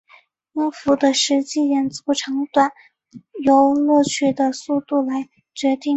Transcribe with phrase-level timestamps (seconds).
[0.53, 2.71] 音符的实际演奏长短
[3.45, 5.81] 由乐曲的速度来决定。